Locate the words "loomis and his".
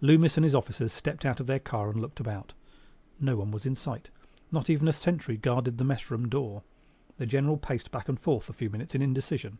0.00-0.54